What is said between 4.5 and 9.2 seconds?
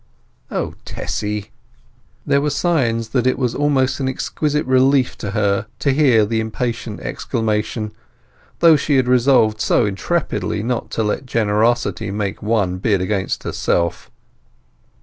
relief to her to hear the impatient exclamation, though she had